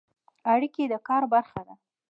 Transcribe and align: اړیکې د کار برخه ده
اړیکې 0.53 0.83
د 0.91 0.93
کار 1.07 1.23
برخه 1.33 1.61
ده 1.67 1.75